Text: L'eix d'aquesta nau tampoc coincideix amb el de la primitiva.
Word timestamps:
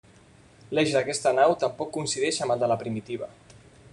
L'eix 0.77 0.93
d'aquesta 0.95 1.33
nau 1.41 1.53
tampoc 1.65 1.93
coincideix 1.97 2.41
amb 2.45 2.57
el 2.57 2.63
de 2.65 2.73
la 2.75 2.79
primitiva. 2.85 3.29